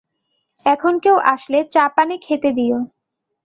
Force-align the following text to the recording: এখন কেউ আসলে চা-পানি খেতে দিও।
এখন 0.65 0.93
কেউ 0.99 1.15
আসলে 1.25 1.59
চা-পানি 1.73 2.15
খেতে 2.21 2.49
দিও। 2.51 2.77